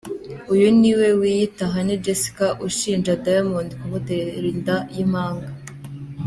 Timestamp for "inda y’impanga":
4.53-5.49